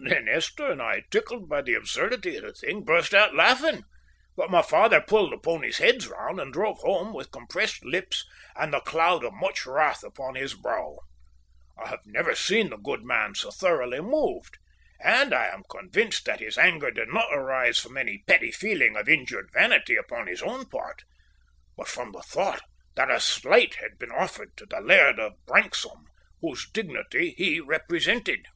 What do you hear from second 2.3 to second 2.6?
of the